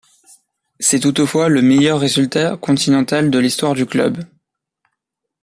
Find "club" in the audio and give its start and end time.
3.85-4.25